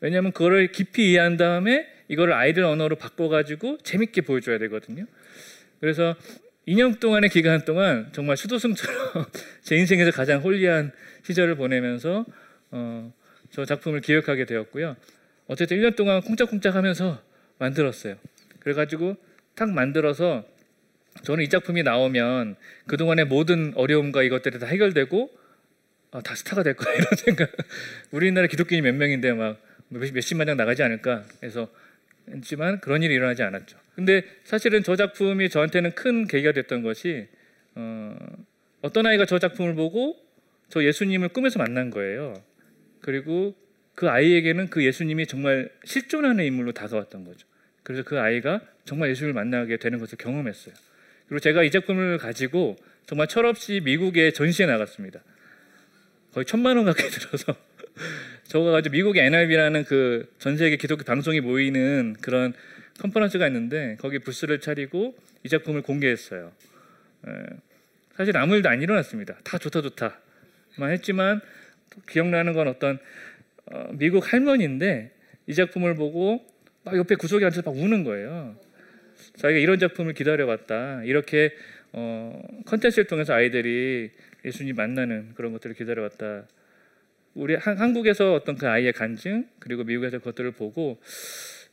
왜냐하면 0.00 0.32
그거를 0.32 0.70
깊이 0.70 1.12
이해한 1.12 1.38
다음에 1.38 1.88
이거를 2.08 2.34
아이들 2.34 2.62
언어로 2.62 2.96
바꿔가지고 2.96 3.78
재밌게 3.78 4.20
보여줘야 4.20 4.58
되거든요. 4.58 5.06
그래서 5.80 6.14
2년 6.66 7.00
동안의 7.00 7.30
기간 7.30 7.64
동안 7.64 8.10
정말 8.12 8.36
수도승처럼 8.36 9.24
제 9.62 9.76
인생에서 9.76 10.10
가장 10.10 10.42
홀리한 10.42 10.92
시절을 11.22 11.54
보내면서 11.54 12.26
어, 12.70 13.14
저 13.50 13.64
작품을 13.64 14.02
기억하게 14.02 14.44
되었고요. 14.44 14.94
어쨌든 15.48 15.78
1년 15.78 15.96
동안 15.96 16.20
콩짝콩짝 16.20 16.74
하면서 16.76 17.20
만들었어요. 17.58 18.16
그래가지고 18.60 19.16
딱 19.54 19.70
만들어서 19.70 20.44
저는 21.22 21.42
이 21.42 21.48
작품이 21.48 21.82
나오면 21.82 22.56
그동안의 22.86 23.24
모든 23.24 23.72
어려움과 23.74 24.22
이것들이 24.22 24.58
다 24.60 24.66
해결되고 24.66 25.30
아, 26.12 26.20
다 26.22 26.34
스타가 26.34 26.62
될 26.62 26.74
거야 26.74 26.94
이런 26.94 27.06
생각. 27.16 27.50
우리나라 28.12 28.46
기독교인이 28.46 28.82
몇 28.82 28.94
명인데 28.94 29.32
막 29.32 29.60
몇- 29.88 30.12
몇십만 30.12 30.46
장 30.46 30.56
나가지 30.56 30.82
않을까 30.82 31.24
해서 31.42 31.68
했지만 32.30 32.80
그런 32.80 33.02
일이 33.02 33.14
일어나지 33.14 33.42
않았죠. 33.42 33.76
근데 33.94 34.22
사실은 34.44 34.82
저 34.82 34.96
작품이 34.96 35.48
저한테는 35.48 35.92
큰 35.92 36.26
계기가 36.26 36.52
됐던 36.52 36.82
것이 36.82 37.26
어, 37.74 38.16
어떤 38.82 39.06
아이가 39.06 39.24
저 39.26 39.38
작품을 39.38 39.74
보고 39.74 40.16
저 40.68 40.84
예수님을 40.84 41.28
꿈에서 41.30 41.58
만난 41.58 41.90
거예요. 41.90 42.34
그리고 43.00 43.56
그 43.98 44.08
아이에게는 44.08 44.70
그 44.70 44.84
예수님이 44.84 45.26
정말 45.26 45.70
실존하는 45.82 46.44
인물로 46.44 46.70
다가왔던 46.70 47.24
거죠. 47.24 47.48
그래서 47.82 48.04
그 48.04 48.20
아이가 48.20 48.60
정말 48.84 49.10
예수님을 49.10 49.34
만나게 49.34 49.76
되는 49.78 49.98
것을 49.98 50.16
경험했어요. 50.18 50.72
그리고 51.26 51.40
제가 51.40 51.64
이 51.64 51.72
작품을 51.72 52.18
가지고 52.18 52.76
정말 53.06 53.26
철없이 53.26 53.80
미국에 53.82 54.30
전시에 54.30 54.66
나갔습니다. 54.66 55.18
거의 56.32 56.44
천만 56.46 56.76
원 56.76 56.86
가까이 56.86 57.10
들어서 57.10 57.56
저거 58.44 58.70
가지고 58.70 58.92
미국의 58.92 59.26
NRB라는 59.26 59.82
그 59.82 60.28
전 60.38 60.56
세계 60.56 60.76
기독교 60.76 61.02
방송이 61.02 61.40
모이는 61.40 62.14
그런 62.20 62.54
컨퍼런스가 63.00 63.48
있는데 63.48 63.96
거기 63.98 64.20
부스를 64.20 64.60
차리고 64.60 65.16
이 65.42 65.48
작품을 65.48 65.82
공개했어요. 65.82 66.52
에, 67.26 67.30
사실 68.16 68.36
아무 68.36 68.54
일도 68.54 68.68
안 68.68 68.80
일어났습니다. 68.80 69.38
다 69.42 69.58
좋다 69.58 69.82
좋다만 69.82 70.92
했지만 70.92 71.40
또 71.90 72.00
기억나는 72.08 72.52
건 72.52 72.68
어떤 72.68 73.00
어, 73.70 73.88
미국 73.92 74.32
할머니인데 74.32 75.10
이 75.46 75.54
작품을 75.54 75.94
보고 75.94 76.44
막 76.84 76.96
옆에 76.96 77.14
구석에 77.14 77.44
앉아서 77.44 77.70
막 77.70 77.76
우는 77.76 78.04
거예요. 78.04 78.56
자기가 79.36 79.58
이런 79.58 79.78
작품을 79.78 80.14
기다려왔다. 80.14 81.04
이렇게 81.04 81.52
어, 81.92 82.40
컨텐츠를 82.66 83.06
통해서 83.06 83.34
아이들이 83.34 84.10
예수님 84.44 84.76
만나는 84.76 85.32
그런 85.34 85.52
것들을 85.52 85.74
기다려왔다. 85.76 86.46
우리 87.34 87.54
한, 87.54 87.76
한국에서 87.76 88.34
어떤 88.34 88.56
그 88.56 88.68
아이의 88.68 88.92
간증 88.92 89.46
그리고 89.58 89.84
미국에서 89.84 90.18
그것들을 90.18 90.52
보고 90.52 90.98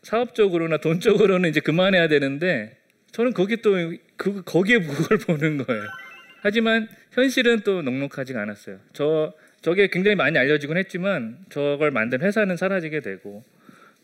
사업적으로나 0.03 0.77
돈적으로는 0.77 1.49
이제 1.49 1.59
그만해야 1.59 2.07
되는데 2.07 2.77
저는 3.11 3.33
거기 3.33 3.57
또 3.57 3.75
그, 4.17 4.43
거기에 4.43 4.79
그걸 4.85 5.17
보는 5.17 5.57
거예요. 5.57 5.83
하지만 6.45 6.87
현실은 7.09 7.61
또 7.61 7.81
넉넉하지가 7.81 8.39
않았어요. 8.39 8.79
저 8.93 9.33
저게 9.63 9.87
굉장히 9.87 10.13
많이 10.13 10.37
알려지곤 10.37 10.77
했지만 10.77 11.39
저걸 11.49 11.89
만든 11.89 12.21
회사는 12.21 12.55
사라지게 12.55 12.99
되고 12.99 13.43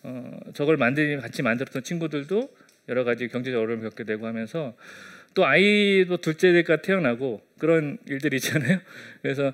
어, 0.01 0.39
저걸 0.55 0.75
만들 0.77 1.21
같이 1.21 1.43
만들었던 1.43 1.83
친구들도 1.83 2.51
여러 2.89 3.03
가지 3.03 3.27
경제적 3.27 3.61
어려움을 3.61 3.87
겪게 3.87 4.05
되고 4.05 4.25
하면서 4.25 4.75
또 5.35 5.45
아이도 5.45 6.17
둘째가 6.17 6.77
태어나고 6.77 7.45
그런 7.59 7.99
일들이 8.07 8.37
있잖아요. 8.37 8.79
그래서 9.21 9.53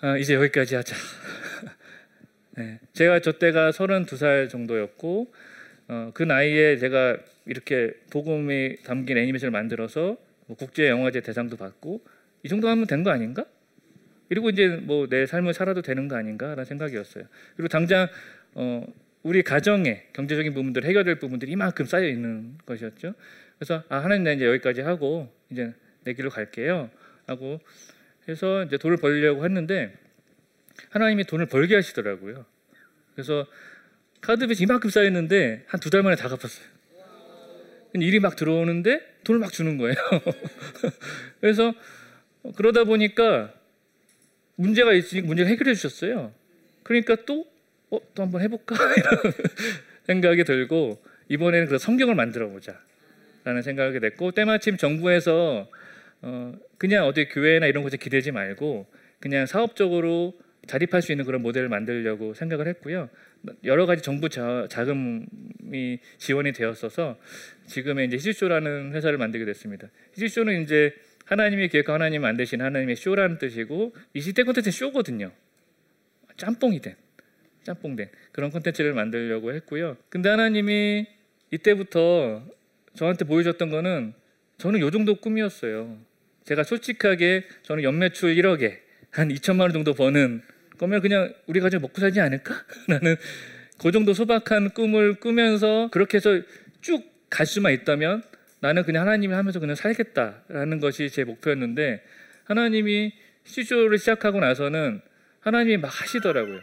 아, 0.00 0.16
이제 0.16 0.34
여기까지 0.34 0.76
하자. 0.76 0.94
네, 2.56 2.78
제가 2.92 3.18
저 3.18 3.32
때가 3.32 3.72
32살 3.72 4.48
정도였고 4.48 5.32
어, 5.88 6.12
그 6.14 6.22
나이에 6.22 6.76
제가 6.76 7.16
이렇게 7.46 7.94
복음이 8.10 8.84
담긴 8.84 9.18
애니메이션을 9.18 9.50
만들어서 9.50 10.24
뭐 10.46 10.56
국제 10.56 10.88
영화제 10.88 11.20
대상도 11.20 11.56
받고 11.56 12.02
이 12.42 12.48
정도 12.48 12.68
하면 12.68 12.86
된 12.86 13.02
거 13.02 13.10
아닌가? 13.10 13.44
그리고 14.28 14.50
이제 14.50 14.68
뭐 14.68 15.06
내 15.08 15.26
삶을 15.26 15.54
살아도 15.54 15.82
되는 15.82 16.08
거 16.08 16.16
아닌가라는 16.16 16.64
생각이었어요. 16.64 17.24
그리고 17.56 17.68
당장 17.68 18.08
어, 18.54 18.84
우리 19.22 19.42
가정의 19.42 20.06
경제적인 20.12 20.54
부분들 20.54 20.84
해결될 20.84 21.18
부분들이 21.18 21.52
이만큼 21.52 21.84
쌓여 21.86 22.06
있는 22.08 22.58
것이었죠. 22.66 23.14
그래서 23.58 23.82
아 23.88 23.98
하나님 23.98 24.24
나 24.24 24.32
이제 24.32 24.46
여기까지 24.46 24.80
하고 24.82 25.32
이제 25.50 25.72
내 26.04 26.12
길로 26.14 26.30
갈게요 26.30 26.90
하고 27.26 27.58
해서 28.28 28.64
이제 28.64 28.76
돈을 28.78 28.96
벌려고 28.98 29.44
했는데 29.44 29.94
하나님이 30.90 31.24
돈을 31.24 31.46
벌게 31.46 31.74
하시더라고요. 31.74 32.44
그래서 33.14 33.46
카드 34.20 34.46
빚이 34.46 34.64
이만큼 34.64 34.90
쌓였는데 34.90 35.64
한 35.68 35.80
두 35.80 35.90
달 35.90 36.02
만에 36.02 36.16
다 36.16 36.28
갚았어요. 36.28 36.66
일이 37.94 38.20
막 38.20 38.36
들어오는데 38.36 39.15
돈을 39.26 39.40
막 39.40 39.52
주는 39.52 39.76
거예요. 39.76 39.96
그래서 41.40 41.74
그러다 42.54 42.84
보니까 42.84 43.52
문제가 44.54 44.92
있으니까 44.92 45.26
문제가 45.26 45.48
해결해 45.48 45.74
주셨어요. 45.74 46.32
그러니까 46.84 47.16
또 47.26 47.44
어, 47.90 47.98
또 48.14 48.22
한번 48.22 48.40
해볼까 48.42 48.76
이런 48.96 49.32
생각이 50.06 50.44
들고 50.44 51.02
이번에는 51.28 51.66
그 51.66 51.78
성경을 51.78 52.14
만들어 52.14 52.48
보자 52.48 52.80
라는 53.44 53.62
생각이 53.62 53.98
됐고 53.98 54.30
때마침 54.30 54.76
정부에서 54.76 55.68
어, 56.22 56.54
그냥 56.78 57.06
어디 57.06 57.28
교회나 57.28 57.66
이런 57.66 57.82
곳에 57.82 57.96
기대지 57.96 58.30
말고 58.30 58.86
그냥 59.18 59.46
사업적으로 59.46 60.38
자립할 60.68 61.02
수 61.02 61.12
있는 61.12 61.24
그런 61.24 61.42
모델을 61.42 61.68
만들려고 61.68 62.34
생각을 62.34 62.68
했고요. 62.68 63.08
여러 63.64 63.86
가지 63.86 64.02
정부 64.02 64.28
자, 64.28 64.66
자금 64.68 65.26
이 65.72 65.98
지원이 66.18 66.52
되었어서 66.52 67.18
지금의 67.66 68.06
이제 68.06 68.16
히즈쇼라는 68.16 68.92
회사를 68.94 69.18
만들게 69.18 69.44
됐습니다. 69.46 69.88
히즈쇼는 70.14 70.62
이제 70.62 70.94
하나님이 71.24 71.68
계획과 71.68 71.94
하나님 71.94 72.22
만드신 72.22 72.62
하나님의 72.62 72.96
쇼라는 72.96 73.38
뜻이고 73.38 73.94
이 74.14 74.20
시대 74.20 74.42
콘텐츠 74.42 74.70
쇼거든요. 74.70 75.32
짬뽕이 76.36 76.80
된 76.80 76.96
짬뽕된 77.64 78.08
그런 78.32 78.50
콘텐츠를 78.50 78.92
만들려고 78.94 79.52
했고요. 79.52 79.96
근데 80.08 80.28
하나님이 80.28 81.06
이때부터 81.50 82.44
저한테 82.94 83.24
보여줬던 83.24 83.70
거는 83.70 84.14
저는 84.58 84.80
요 84.80 84.90
정도 84.90 85.16
꿈이었어요. 85.16 85.98
제가 86.44 86.62
솔직하게 86.62 87.44
저는 87.62 87.82
연매출 87.82 88.34
1억에 88.36 88.78
한 89.10 89.28
2천만 89.28 89.62
원 89.62 89.72
정도 89.72 89.94
버는 89.94 90.42
거면 90.78 91.00
그냥 91.00 91.34
우리 91.46 91.60
가족 91.60 91.82
먹고 91.82 92.00
살지 92.00 92.20
않을까? 92.20 92.54
라는 92.88 93.16
그 93.78 93.92
정도 93.92 94.14
소박한 94.14 94.70
꿈을 94.70 95.14
꾸면서 95.14 95.88
그렇게 95.90 96.16
해서 96.18 96.40
쭉 96.80 97.16
갈 97.30 97.46
수만 97.46 97.72
있다면 97.72 98.22
나는 98.60 98.82
그냥 98.84 99.02
하나님이 99.02 99.34
하면서 99.34 99.60
그냥 99.60 99.76
살겠다라는 99.76 100.80
것이 100.80 101.10
제 101.10 101.24
목표였는데 101.24 102.02
하나님이 102.44 103.12
시조를 103.44 103.98
시작하고 103.98 104.40
나서는 104.40 105.00
하나님이 105.40 105.76
막 105.76 105.88
하시더라고요. 105.88 106.60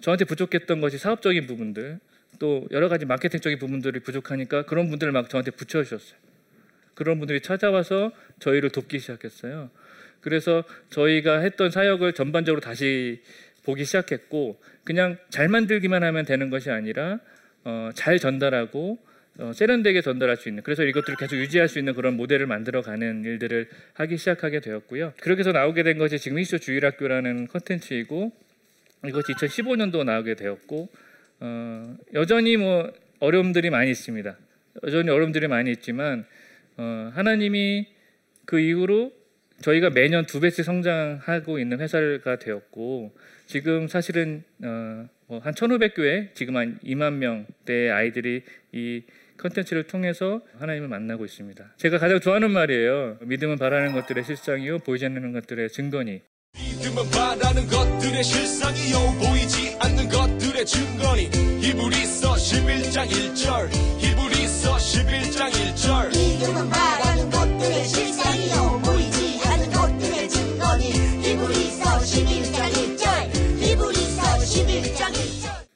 저한테 0.00 0.24
부족했던 0.24 0.80
것이 0.80 0.98
사업적인 0.98 1.46
부분들 1.46 1.98
또 2.38 2.66
여러 2.70 2.88
가지 2.88 3.04
마케팅적인 3.04 3.58
부분들이 3.58 4.00
부족하니까 4.00 4.62
그런 4.62 4.88
분들을 4.88 5.12
막 5.12 5.28
저한테 5.28 5.50
붙여주셨어요. 5.50 6.18
그런 6.94 7.18
분들이 7.18 7.40
찾아와서 7.40 8.12
저희를 8.38 8.70
돕기 8.70 8.98
시작했어요. 8.98 9.70
그래서 10.20 10.64
저희가 10.90 11.40
했던 11.40 11.70
사역을 11.70 12.12
전반적으로 12.12 12.60
다시 12.60 13.22
보기 13.64 13.84
시작했고 13.84 14.60
그냥 14.84 15.18
잘 15.28 15.48
만들기만 15.48 16.02
하면 16.02 16.24
되는 16.24 16.50
것이 16.50 16.70
아니라 16.70 17.18
어, 17.64 17.90
잘 17.94 18.18
전달하고 18.18 18.98
어, 19.38 19.52
세련되게 19.54 20.00
전달할 20.02 20.36
수 20.36 20.48
있는 20.48 20.62
그래서 20.62 20.84
이것들을 20.84 21.16
계속 21.16 21.36
유지할 21.36 21.68
수 21.68 21.78
있는 21.78 21.94
그런 21.94 22.16
모델을 22.16 22.46
만들어가는 22.46 23.24
일들을 23.24 23.68
하기 23.94 24.16
시작하게 24.16 24.60
되었고요. 24.60 25.14
그렇게 25.20 25.40
해서 25.40 25.52
나오게 25.52 25.82
된 25.82 25.98
것이 25.98 26.18
지금 26.18 26.38
이슈 26.38 26.58
주일학교라는 26.58 27.46
컨텐츠이고 27.48 28.32
이것이 29.06 29.32
2015년도 29.32 30.04
나오게 30.04 30.34
되었고 30.34 30.88
어, 31.40 31.96
여전히 32.14 32.56
뭐 32.56 32.92
어려움들이 33.20 33.70
많이 33.70 33.90
있습니다. 33.90 34.36
여전히 34.84 35.10
어려움들이 35.10 35.48
많이 35.48 35.70
있지만 35.70 36.24
어, 36.76 37.10
하나님이 37.14 37.86
그 38.44 38.58
이후로 38.58 39.12
저희가 39.62 39.90
매년 39.90 40.24
두 40.26 40.40
배씩 40.40 40.64
성장하고 40.64 41.58
있는 41.58 41.80
회사가 41.80 42.36
되었고 42.38 43.12
지금 43.46 43.88
사실은 43.88 44.42
어, 44.64 45.06
뭐한 45.26 45.54
1,500교회 45.54 46.34
지금 46.34 46.56
한 46.56 46.78
2만 46.84 47.14
명대의 47.14 47.90
아이들이 47.90 48.42
이 48.72 49.02
컨텐츠를 49.36 49.84
통해서 49.84 50.42
하나님을 50.58 50.88
만나고 50.88 51.24
있습니다. 51.24 51.74
제가 51.76 51.98
가장 51.98 52.20
좋아하는 52.20 52.50
말이에요. 52.50 53.18
믿음은 53.22 53.56
바라는 53.56 53.92
것들의 53.92 54.24
실상이요 54.24 54.78
보이지 54.80 55.06
않는 55.06 55.32
것들의 55.32 55.70
증거니. 55.70 56.20
믿음은 56.54 57.10
바라는 57.10 57.66
것들의 57.68 58.22
실상이요 58.22 58.98
보이지 59.18 59.76
않는 59.80 60.08
것들의 60.08 60.66
증거니 60.66 61.30
히브리서 61.62 62.34
11장 62.34 63.06
1절 63.06 63.99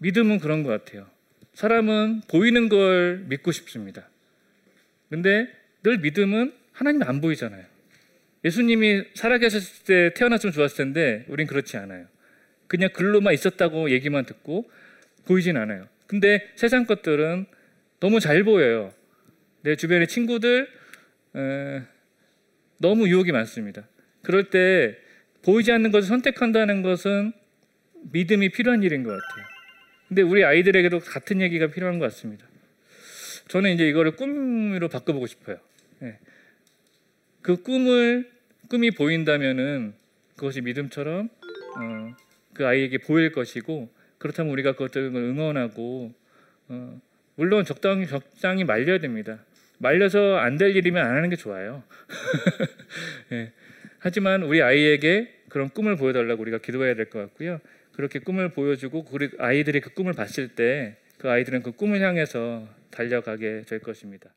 믿음은 0.05 0.39
그런 0.39 0.63
것 0.63 0.69
같아요. 0.69 1.07
사람은 1.55 2.23
보이는 2.29 2.69
걸 2.69 3.25
믿고 3.27 3.53
싶습니다. 3.53 4.07
근데 5.09 5.49
늘 5.83 5.99
믿음은 5.99 6.53
하나님이 6.73 7.05
안 7.07 7.23
보이잖아요. 7.23 7.65
예수님이 8.45 9.05
살아계셨을 9.15 9.85
때 9.85 10.15
태어났으면 10.15 10.53
좋았을 10.53 10.77
텐데 10.77 11.25
우린 11.29 11.47
그렇지 11.47 11.79
않아요. 11.79 12.07
그냥 12.67 12.91
글로만 12.93 13.33
있었다고 13.33 13.91
얘기만 13.93 14.27
듣고 14.27 14.71
보이진 15.25 15.57
않아요. 15.57 15.89
근데 16.07 16.53
세상 16.57 16.85
것들은 16.85 17.47
너무 17.99 18.21
잘 18.21 18.45
보여요. 18.45 18.93
내 19.63 19.75
주변의 19.75 20.09
친구들 20.09 20.69
에, 21.35 21.83
너무 22.79 23.09
유혹이 23.09 23.33
많습니다. 23.33 23.89
그럴 24.21 24.51
때 24.51 24.99
보이지 25.43 25.73
않는 25.73 25.93
것을 25.93 26.09
선택한다는 26.09 26.83
것은 26.83 27.33
믿음이 28.13 28.51
필요한 28.51 28.83
일인 28.83 29.03
것 29.03 29.19
같아요. 29.19 29.54
근데 30.15 30.23
우리 30.23 30.45
아이들에게도 30.45 31.01
같은 31.01 31.41
얘기가 31.41 31.67
필요한 31.67 31.99
것 31.99 32.05
같습니다. 32.05 32.47
저는 33.49 33.73
이제 33.73 33.89
이거를 33.89 34.13
꿈으로 34.13 34.89
바꿔보고 34.89 35.27
싶어요. 35.27 35.59
예. 36.03 36.19
그 37.43 37.61
꿈을 37.61 38.31
꿈이 38.69 38.93
보인다면은 38.93 39.93
그것이 40.37 40.61
믿음처럼 40.61 41.29
어, 41.77 42.17
그 42.53 42.65
아이에게 42.65 42.99
보일 42.99 43.33
것이고 43.33 43.93
그렇다면 44.19 44.53
우리가 44.53 44.75
그것들을 44.75 45.07
응원하고 45.17 46.15
어, 46.69 47.01
물론 47.35 47.65
적당히 47.65 48.07
적당히 48.07 48.63
말려야 48.63 48.99
됩니다. 48.99 49.45
말려서 49.79 50.37
안 50.37 50.59
될 50.59 50.77
일이면 50.77 51.05
안 51.05 51.17
하는 51.17 51.29
게 51.29 51.35
좋아요. 51.35 51.83
예. 53.33 53.51
하지만 53.99 54.45
우리 54.45 54.63
아이에게 54.63 55.35
그런 55.49 55.71
꿈을 55.71 55.97
보여달라고 55.97 56.41
우리가 56.41 56.59
기도해야 56.59 56.95
될 56.95 57.07
것 57.11 57.19
같고요. 57.19 57.61
그렇게 57.95 58.19
꿈을 58.19 58.51
보여주고 58.51 59.07
우리 59.11 59.31
아이들이 59.39 59.81
그 59.81 59.91
꿈을 59.95 60.13
봤을 60.13 60.49
때 60.55 61.05
그 61.25 61.31
아이들은 61.31 61.63
그 61.63 61.73
꿈을 61.73 62.03
향해서 62.03 62.69
달려가게 62.91 63.63
될 63.63 63.79
것입니다. 63.79 64.31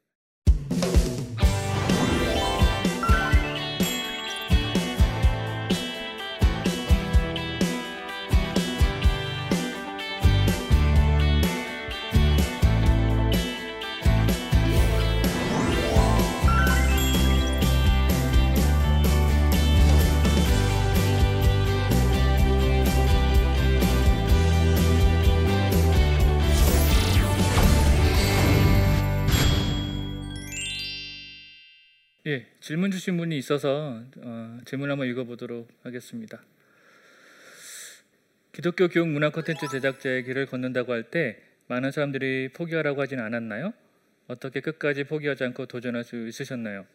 예, 32.28 32.46
질문 32.60 32.92
주신 32.92 33.16
분이 33.18 33.38
있어서 33.38 34.04
어, 34.18 34.58
질문 34.66 34.92
한번 34.92 35.08
읽어보도록 35.08 35.70
하겠습니다. 35.84 36.44
기독교 38.52 38.90
교육 38.90 39.08
문화 39.08 39.30
콘텐츠 39.30 39.66
제작자의 39.70 40.24
길을 40.24 40.48
걷는다고 40.48 40.92
할 40.92 41.04
때 41.04 41.38
많은 41.68 41.92
사람들이 41.92 42.50
포기하라고 42.54 43.02
하진 43.02 43.20
않았나요? 43.20 43.74
어떻게 44.28 44.60
끝까지 44.60 45.06
포기하지 45.06 45.46
않고 45.46 45.68
도전할 45.68 46.04
수 46.04 46.28
있으셨나요? 46.28 46.86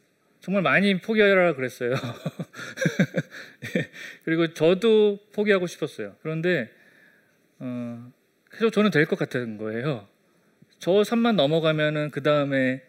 정말 0.41 0.63
많이 0.63 0.99
포기하라 1.01 1.55
그랬어요. 1.55 1.95
예, 3.77 3.91
그리고 4.25 4.53
저도 4.53 5.19
포기하고 5.33 5.67
싶었어요. 5.67 6.15
그런데 6.23 6.71
어, 7.59 8.13
계속 8.51 8.71
저는 8.71 8.91
될 8.91 9.07
것 9.07 9.19
같은 9.19 9.57
거예요. 9.57 10.07
저 10.79 11.05
산만 11.05 11.37
넘어가면은 11.37 12.11
그 12.11 12.23
다음에 12.23 12.83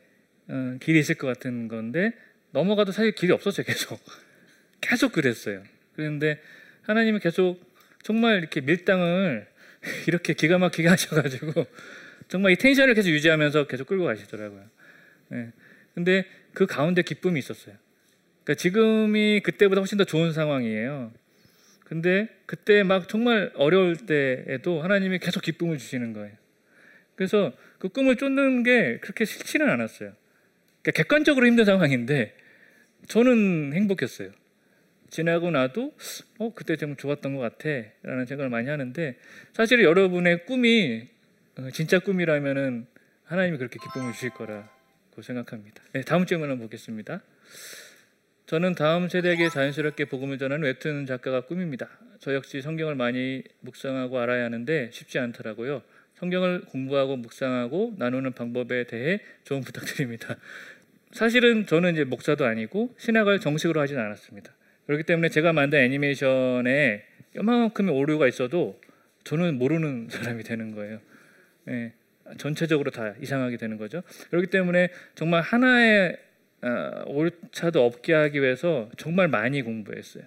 어, 0.49 0.77
길이 0.81 0.99
있을 0.99 1.15
것 1.15 1.27
같은 1.27 1.69
건데 1.69 2.11
넘어가도 2.53 2.91
사실 2.91 3.11
길이 3.11 3.33
없었어요. 3.33 3.65
계속 3.65 3.99
계속 4.79 5.11
그랬어요. 5.11 5.63
그런데 5.95 6.39
하나님이 6.83 7.19
계속 7.19 7.59
정말 8.03 8.37
이렇게 8.37 8.61
밀당을 8.61 9.47
이렇게 10.07 10.33
기가 10.33 10.57
막히게 10.57 10.87
하셔가지고 10.87 11.65
정말 12.29 12.53
이 12.53 12.55
텐션을 12.55 12.93
계속 12.93 13.09
유지하면서 13.09 13.67
계속 13.67 13.87
끌고 13.87 14.05
가시더라고요. 14.05 14.63
네. 15.29 15.51
근데 15.93 16.25
그 16.53 16.65
가운데 16.65 17.01
기쁨이 17.01 17.39
있었어요. 17.39 17.75
그러니까 18.43 18.61
지금이 18.61 19.41
그때보다 19.41 19.81
훨씬 19.81 19.97
더 19.97 20.03
좋은 20.03 20.31
상황이에요. 20.31 21.11
근데 21.85 22.27
그때 22.45 22.83
막 22.83 23.09
정말 23.09 23.51
어려울 23.55 23.97
때에도 23.97 24.81
하나님이 24.81 25.19
계속 25.19 25.41
기쁨을 25.41 25.77
주시는 25.77 26.13
거예요. 26.13 26.31
그래서 27.15 27.53
그 27.77 27.89
꿈을 27.89 28.15
쫓는 28.15 28.63
게 28.63 28.97
그렇게 28.99 29.25
싫지는 29.25 29.69
않았어요. 29.69 30.13
그러니까 30.81 30.91
객관적으로 31.03 31.45
힘든 31.45 31.65
상황인데 31.65 32.35
저는 33.07 33.73
행복했어요. 33.73 34.31
지나고 35.09 35.51
나도 35.51 35.93
어 36.39 36.53
그때 36.55 36.75
좀 36.75 36.95
좋았던 36.95 37.35
것 37.35 37.41
같아라는 37.41 38.25
생각을 38.25 38.49
많이 38.49 38.67
하는데 38.67 39.17
사실 39.53 39.83
여러분의 39.83 40.45
꿈이 40.45 41.07
어, 41.57 41.69
진짜 41.71 41.99
꿈이라면은 41.99 42.87
하나님이 43.25 43.57
그렇게 43.57 43.77
기쁨을 43.79 44.13
주실 44.13 44.31
거라고 44.31 45.21
생각합니다. 45.21 45.83
네, 45.93 46.01
다음 46.01 46.25
질문 46.25 46.49
한번 46.49 46.65
보겠습니다. 46.67 47.21
저는 48.47 48.75
다음 48.75 49.07
세대에게 49.07 49.49
자연스럽게 49.49 50.05
복음을 50.05 50.37
전하는 50.37 50.65
웹툰 50.65 51.05
작가가 51.05 51.41
꿈입니다. 51.41 51.89
저 52.19 52.33
역시 52.33 52.61
성경을 52.61 52.95
많이 52.95 53.43
묵상하고 53.61 54.17
알아야 54.19 54.45
하는데 54.45 54.89
쉽지 54.91 55.19
않더라고요. 55.19 55.81
성경을 56.15 56.61
공부하고 56.61 57.17
묵상하고 57.17 57.95
나누는 57.97 58.33
방법에 58.33 58.85
대해 58.85 59.19
조언 59.43 59.61
부탁드립니다. 59.61 60.37
사실은 61.13 61.67
저는 61.67 61.93
이제 61.93 62.03
목사도 62.03 62.43
아니고 62.45 62.93
신학을 62.97 63.39
정식으로 63.39 63.79
하진 63.79 63.99
않았습니다. 63.99 64.51
그렇기 64.87 65.03
때문에 65.03 65.29
제가 65.29 65.53
만든 65.53 65.79
애니메이션에 65.79 67.05
요만큼의 67.35 67.95
오류가 67.95 68.27
있어도 68.27 68.81
저는 69.23 69.57
모르는 69.57 70.07
사람이 70.11 70.43
되는 70.43 70.73
거예요. 70.75 70.99
예, 71.69 71.93
전체적으로 72.37 72.91
다 72.91 73.13
이상하게 73.21 73.57
되는 73.57 73.77
거죠. 73.77 74.01
그렇기 74.31 74.47
때문에 74.47 74.89
정말 75.15 75.41
하나의 75.41 76.17
어, 76.63 77.03
오차도 77.05 77.85
없게 77.85 78.13
하기 78.13 78.41
위해서 78.41 78.89
정말 78.97 79.27
많이 79.27 79.61
공부했어요. 79.61 80.23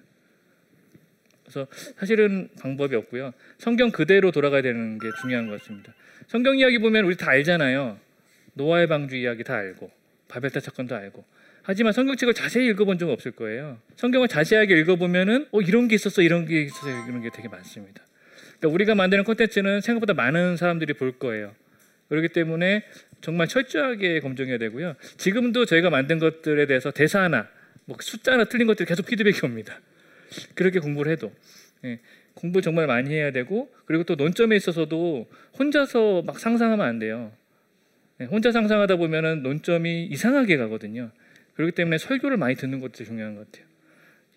그래서 1.43 1.67
사실은 1.97 2.49
방법이 2.61 2.95
없고요. 2.95 3.33
성경 3.57 3.91
그대로 3.91 4.31
돌아가야 4.31 4.61
되는 4.61 4.99
게 4.99 5.09
중요한 5.21 5.47
것 5.47 5.59
같습니다. 5.59 5.93
성경 6.27 6.57
이야기 6.57 6.77
보면 6.77 7.05
우리 7.05 7.17
다 7.17 7.31
알잖아요. 7.31 7.99
노아의 8.53 8.87
방주 8.87 9.15
이야기 9.15 9.43
다 9.43 9.55
알고 9.55 9.96
바벨탑 10.27 10.63
사건도 10.63 10.95
알고. 10.95 11.25
하지만 11.63 11.91
성경책을 11.93 12.33
자세히 12.33 12.67
읽어본 12.67 12.97
적 12.97 13.09
없을 13.09 13.31
거예요. 13.31 13.77
성경을 13.97 14.27
자세하게 14.27 14.79
읽어보면은 14.79 15.47
어 15.51 15.61
이런 15.61 15.87
게 15.87 15.95
있었어, 15.95 16.21
이런 16.21 16.45
게 16.45 16.61
있었어, 16.63 16.89
이런 16.89 17.21
게 17.21 17.29
되게 17.33 17.49
많습니다. 17.49 18.05
그러니까 18.59 18.73
우리가 18.73 18.95
만드는 18.95 19.23
콘텐츠는 19.23 19.81
생각보다 19.81 20.13
많은 20.13 20.57
사람들이 20.57 20.93
볼 20.93 21.19
거예요. 21.19 21.53
그렇기 22.09 22.29
때문에 22.29 22.83
정말 23.21 23.47
철저하게 23.47 24.21
검증해야 24.21 24.57
되고요. 24.57 24.95
지금도 25.17 25.65
저희가 25.65 25.89
만든 25.89 26.19
것들에 26.19 26.67
대해서 26.67 26.91
대사 26.91 27.21
하나, 27.21 27.47
뭐 27.85 27.97
숫자 27.99 28.33
하나 28.33 28.45
틀린 28.45 28.67
것들이 28.67 28.87
계속 28.87 29.05
피드백이 29.05 29.39
옵니다. 29.45 29.79
그렇게 30.55 30.79
공부를 30.79 31.11
해도. 31.11 31.33
예. 31.85 31.99
공부 32.33 32.61
정말 32.61 32.87
많이 32.87 33.11
해야 33.11 33.31
되고 33.31 33.73
그리고 33.85 34.03
또 34.03 34.15
논점에 34.15 34.55
있어서도 34.55 35.27
혼자서 35.57 36.21
막 36.25 36.39
상상하면 36.39 36.85
안 36.85 36.99
돼요. 36.99 37.31
네, 38.19 38.25
혼자 38.25 38.51
상상하다 38.51 38.95
보면은 38.95 39.43
논점이 39.43 40.05
이상하게 40.05 40.57
가거든요. 40.57 41.11
그렇기 41.55 41.73
때문에 41.73 41.97
설교를 41.97 42.37
많이 42.37 42.55
듣는 42.55 42.79
것도 42.79 43.03
중요한 43.03 43.35
것 43.35 43.51
같아요. 43.51 43.67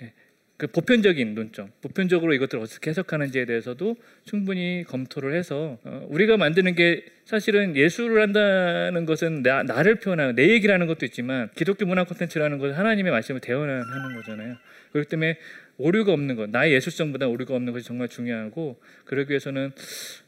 예, 0.02 0.12
그 0.56 0.66
보편적인 0.66 1.34
논점, 1.34 1.70
보편적으로 1.80 2.34
이것들을 2.34 2.62
어떻게 2.62 2.90
해석하는지에 2.90 3.46
대해서도 3.46 3.96
충분히 4.24 4.84
검토를 4.86 5.34
해서 5.34 5.78
어, 5.84 6.06
우리가 6.10 6.36
만드는 6.36 6.74
게 6.74 7.04
사실은 7.24 7.76
예술을 7.76 8.20
한다는 8.20 9.06
것은 9.06 9.42
나, 9.42 9.62
나를 9.62 9.96
표현하는 9.96 10.34
내 10.34 10.48
얘기라는 10.48 10.86
것도 10.86 11.06
있지만 11.06 11.48
기독교 11.54 11.86
문화 11.86 12.04
콘텐츠라는 12.04 12.58
것은 12.58 12.74
하나님의 12.74 13.12
말씀을 13.12 13.40
대언하는 13.40 14.14
거잖아요. 14.16 14.56
그렇기 14.92 15.08
때문에 15.08 15.38
오류가 15.78 16.12
없는 16.12 16.36
것, 16.36 16.50
나의 16.50 16.74
예술성보다 16.74 17.28
오류가 17.28 17.54
없는 17.54 17.72
것이 17.72 17.86
정말 17.86 18.08
중요하고 18.08 18.80
그러기 19.06 19.30
위해서는 19.30 19.72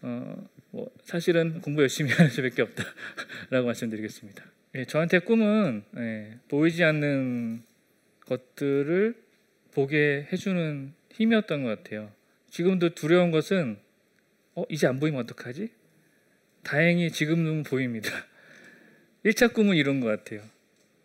어, 0.01 0.49
뭐 0.71 0.91
사실은 1.03 1.61
공부 1.61 1.83
열심히 1.83 2.11
하는 2.15 2.31
수밖에 2.31 2.63
없다라고 2.63 3.67
말씀드리겠습니다. 3.67 4.45
예, 4.77 4.85
저한테 4.87 5.19
꿈은 5.19 5.85
예, 5.99 6.39
보이지 6.49 6.83
않는 6.83 7.63
것들을 8.27 9.15
보게 9.75 10.27
해주는 10.33 10.93
힘이었던 11.13 11.63
것 11.65 11.83
같아요. 11.83 12.11
지금도 12.49 12.95
두려운 12.95 13.31
것은 13.31 13.79
어 14.55 14.65
이제 14.71 14.87
안 14.87 14.99
보이면 14.99 15.21
어떡하지? 15.23 15.71
다행히 16.63 17.11
지금은 17.11 17.63
보입니다. 17.65 18.11
1차 19.25 19.53
꿈은 19.53 19.77
이런 19.77 20.01
것 20.01 20.07
같아요. 20.09 20.43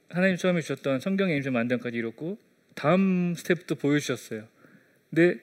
하나님 0.10 0.38
처음에 0.38 0.62
주셨던 0.62 1.02
성경의 1.02 1.36
임신 1.38 1.52
만병까지 1.54 1.98
이뤘고 1.98 2.38
다음 2.78 3.34
스텝도 3.36 3.76
보여주셨어요. 3.76 4.48
근데 5.10 5.40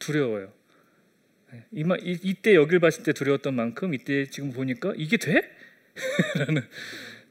두려워요. 0.00 0.52
네, 1.52 1.64
이마, 1.70 1.96
이, 1.96 2.18
이때 2.22 2.56
여길 2.56 2.80
봤을 2.80 3.04
때 3.04 3.12
두려웠던 3.12 3.54
만큼 3.54 3.94
이때 3.94 4.26
지금 4.26 4.52
보니까 4.52 4.92
이게 4.96 5.16
돼? 5.16 5.48
라는 6.36 6.62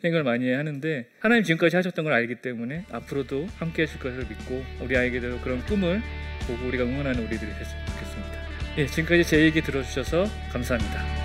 생각을 0.01 0.23
많이 0.23 0.49
하는데 0.49 1.09
하나님 1.19 1.43
지금까지 1.43 1.75
하셨던 1.75 2.05
걸 2.05 2.13
알기 2.13 2.35
때문에 2.35 2.85
앞으로도 2.91 3.47
함께 3.57 3.83
하실 3.83 3.99
것을 3.99 4.19
믿고 4.19 4.63
우리 4.81 4.95
아이에게도 4.95 5.41
그런 5.41 5.59
꿈을 5.65 6.01
보고 6.47 6.67
우리가 6.67 6.85
응원하는 6.85 7.19
우리들이 7.27 7.51
됐으면 7.51 7.85
좋겠습니다. 7.87 8.77
예, 8.77 8.85
지금까지 8.85 9.23
제 9.25 9.41
얘기 9.41 9.61
들어주셔서 9.61 10.25
감사합니다. 10.51 11.24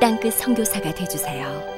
땅끝 0.00 0.34
성교사가 0.34 0.92
되주세요 0.94 1.75